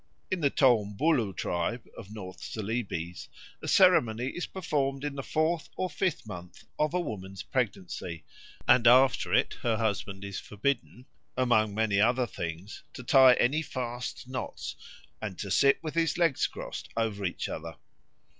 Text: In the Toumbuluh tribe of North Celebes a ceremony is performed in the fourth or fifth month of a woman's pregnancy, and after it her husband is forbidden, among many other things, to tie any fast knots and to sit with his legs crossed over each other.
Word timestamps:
In 0.31 0.41
the 0.41 0.49
Toumbuluh 0.49 1.35
tribe 1.35 1.87
of 1.95 2.09
North 2.11 2.41
Celebes 2.41 3.29
a 3.61 3.67
ceremony 3.67 4.29
is 4.29 4.47
performed 4.47 5.03
in 5.03 5.13
the 5.13 5.21
fourth 5.21 5.69
or 5.75 5.91
fifth 5.91 6.25
month 6.25 6.63
of 6.79 6.95
a 6.95 6.99
woman's 6.99 7.43
pregnancy, 7.43 8.25
and 8.67 8.87
after 8.87 9.31
it 9.31 9.59
her 9.61 9.77
husband 9.77 10.25
is 10.25 10.39
forbidden, 10.39 11.05
among 11.37 11.75
many 11.75 12.01
other 12.01 12.25
things, 12.25 12.81
to 12.93 13.03
tie 13.03 13.33
any 13.35 13.61
fast 13.61 14.27
knots 14.27 14.75
and 15.21 15.37
to 15.37 15.51
sit 15.51 15.77
with 15.83 15.93
his 15.93 16.17
legs 16.17 16.47
crossed 16.47 16.89
over 16.97 17.23
each 17.23 17.47
other. 17.47 17.75